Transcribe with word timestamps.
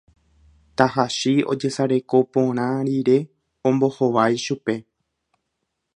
Tahachi 0.81 1.33
ojesareko 1.53 2.21
porã 2.33 2.67
rire 2.87 3.19
ombohovái 3.73 4.35
chupe 4.47 4.75